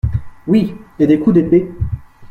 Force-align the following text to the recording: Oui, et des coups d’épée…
Oui, 0.47 0.73
et 0.97 1.05
des 1.05 1.19
coups 1.19 1.35
d’épée… 1.35 1.69